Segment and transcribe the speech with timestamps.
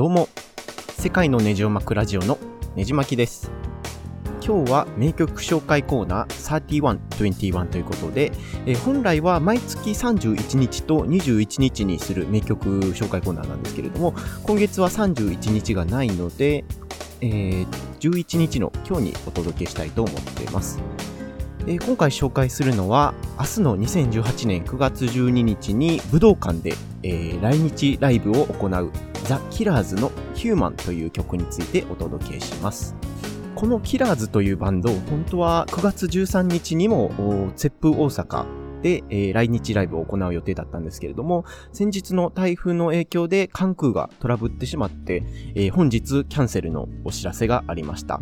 [0.00, 0.30] どうも、
[0.98, 2.38] 世界のネジを巻くラジオの
[2.74, 3.50] ネジ巻きです。
[4.42, 8.32] 今日は名曲紹介コーナー3121ということで、
[8.64, 16.64] えー本来は毎月31日と21日にする名曲紹介コーナーなんですけれども、今月は31日がないので、
[17.20, 17.66] えー
[18.00, 20.80] 11日の今日にお届けしたいと思っています。
[21.70, 26.74] え今回紹介するのは明日の2018年9月12日に武道館で、
[27.04, 28.90] えー来日ライブを行う
[29.22, 32.96] ザ・キラーズのヒューマンという曲についてお届けします。
[33.54, 38.46] このキラーズというバンド、本当は9月13日にもゼップ大阪
[38.82, 45.22] で、えー来日ライブを行う予定だったんですけれども、先日の台風の影響で関空がトラブってしまって、
[45.54, 48.20] えー本日キャンセルのお知らせがありました。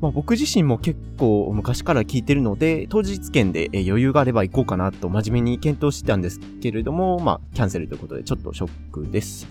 [0.00, 9.46] まあ、僕自身も結構昔から聞いてるので、当日券で余裕があれば行こうかなと真面目に検討してたんですけれども、まあ、キャンセルということでちょっとショックです。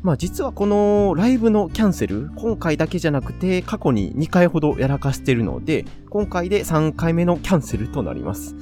[0.00, 8.54] まあ実はこのライブのキャンセル、今回だけじゃなくて過去に2回ほどやらかしてるので、今回で3回目のキャンセルとなります。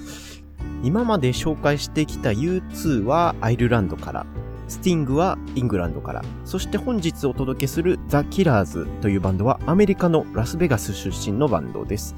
[0.83, 4.27] 今まで紹介してきた U2 はアイルランドから、
[4.69, 12.17] スティングはイングランドから、そして本日お届けするザ・キラーズというバンドはアメリカのラスベガス出身のバンドです。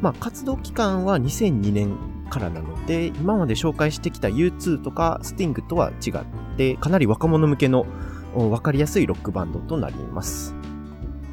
[0.00, 1.96] まあ活動期間は2002年
[2.30, 7.86] からなので、今まで紹介してきた U2 とかスティングとは違って、かなり若者向けの
[8.34, 10.54] わかりやすいロックバンドとなります。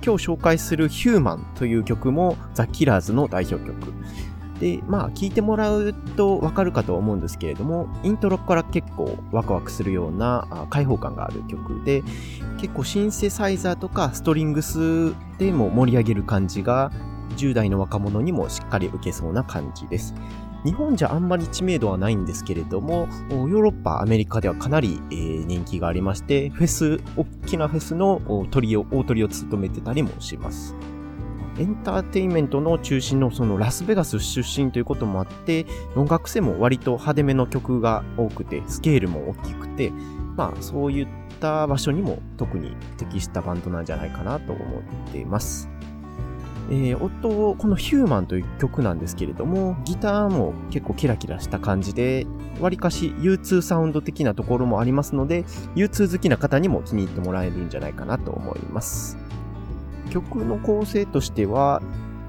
[0.06, 3.94] 今日紹介するヒューマンという曲もザ・キラーズの代表曲。
[4.60, 12.04] で、まあ聞いてもらうとわかるかと思うんですけれども、イントロから結構ワクワクするような開放感がある曲で、
[12.60, 16.92] 結構シンセサイザーとかストリングスでも盛り上げる感じが
[17.38, 20.14] 10代の若者にもしっかり受けそうな感じです。
[20.66, 30.76] 日本じゃあんまり知名度はないんですけれども、ヨーロッパ、アメリカではかなり、え人気がありまして、フェス、大きなフェスのおトリを、大トリを務めてたりもします。
[31.60, 35.66] エンターテインメントの中心のそのラスベガス出身ということもあって、
[35.96, 39.92] 音楽性も割と派手めの曲が多くて、スケールも大きくて、
[40.38, 41.08] まあそういっ
[41.42, 44.64] た場所にも特に適したバンドなんじゃないかなと思
[45.10, 45.70] っています。
[46.72, 52.26] えー音、このヒューマンという曲なんですけれども、ギターも結構キラキラした感じで、
[52.62, 55.44] わりかし U2 サウンド的なところもありますので、
[55.76, 59.18] U2 好きな方にも気に入ってもらえるんじゃないかなと思います。
[60.10, 61.82] 曲の構成としては、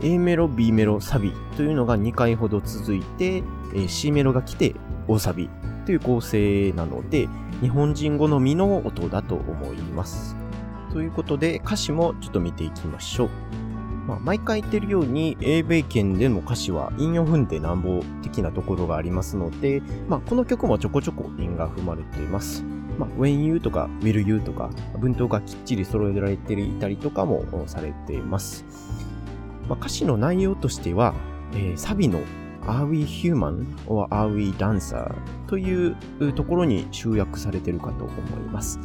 [0.03, 3.43] A メロ、B メロ、サビというのが2回ほど続いて、
[3.75, 4.75] え C メロが来て
[5.09, 5.51] 大サビ
[5.85, 7.29] という構成なので、
[7.61, 10.37] 日本人好みの音だと思います。
[10.93, 13.31] ということで、歌詞もちょっと見ていきましょう。
[14.07, 22.65] まあ、毎回言ってるように、英米圏での歌詞は韻を踏んでなんぼ的なところがありますので、まあ、この曲もちょこちょこ韻が踏まれています。
[23.01, 24.69] まあ、When You とか Will You とか
[24.99, 28.67] 文頭がきっちり揃えられていたりとかもされています。
[29.67, 31.15] まあ、歌詞の内容としては、
[31.55, 32.21] えーサビの
[32.67, 35.15] Are we human or are we dancer?
[35.47, 35.97] という
[36.35, 38.79] ところに集約されているかと思います。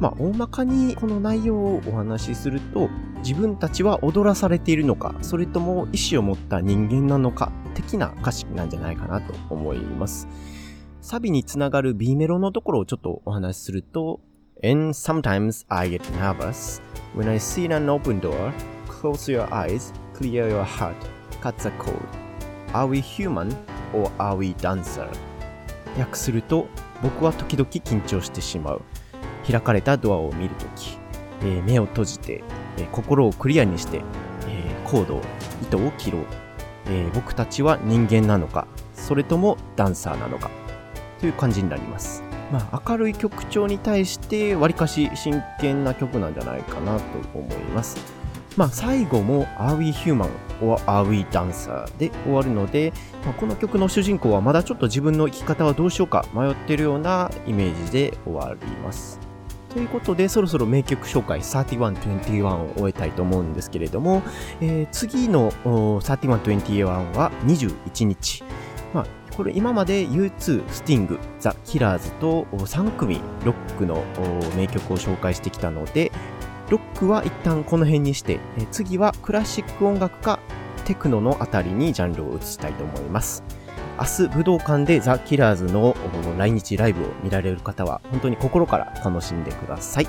[0.00, 2.90] まあ、大まかにこの内容をお話しすると、
[3.24, 10.28] 自分たちは踊らされているのか、それとも意志を持った人間なのか、的な歌詞なんじゃないかなと思います。
[11.06, 14.18] サビにつながる B メロのところをちょっとお話しすると、
[14.64, 16.82] And sometimes I get nervous
[17.14, 18.52] when I see an open door,
[18.88, 20.96] close your eyes, clear your heart,
[21.40, 21.94] cut the cold
[22.72, 23.54] Are we human
[23.94, 25.08] or are we dancer?
[25.96, 26.66] 訳すると、
[27.00, 28.82] 僕は時々緊張してしまう。
[29.48, 30.98] 開かれたドアを見るとき、
[31.42, 32.42] えー目を閉じて、
[32.78, 34.02] えー心をクリアにして、
[34.48, 35.20] えーコード、
[35.62, 36.22] 糸を切ろう、
[36.86, 40.50] えー僕たちは人間なのか、それともダンサーなのか、
[41.20, 42.22] という感じになります。
[42.52, 47.04] まあ、明るい曲調に対して、わりかし真剣な曲なんじゃないかなと
[47.34, 47.96] 思います。
[48.56, 50.30] まあ、最後も Are we human
[50.62, 52.92] or are we dancer で終わるので、
[53.24, 59.20] まあ、この曲の主人公はまだちょっと自分の生き方はどうしようか迷っているようなイメージで終わります。
[59.74, 64.22] ということで、そろそろ名曲紹介3121を終えたいと思うんですけれども、
[64.62, 66.84] えー次の3121
[67.14, 68.42] は21日。
[68.94, 74.02] まあ、これ今まで U2、スティング、ザ・キラーズと3組ロックの
[74.56, 76.10] 名曲を紹介してきたので、
[76.70, 78.40] ロックは一旦この辺にして、
[78.70, 80.40] 次はクラシック音楽か
[80.84, 83.44] テクノのあたりにジャンルを移したいと思います。
[83.98, 85.96] 明日武道館でザ・キラーズの
[86.38, 90.08] 来日ライブを見られる方は本当に心から楽しんでください。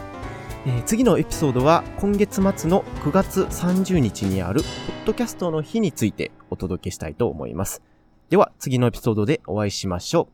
[0.85, 4.71] 次のエピソードは今月末の9月30日にあるポッ
[5.05, 7.81] ドキャストの日についてお届けしたいと思います。
[8.29, 10.33] では次のエピソードでお会いしましょう。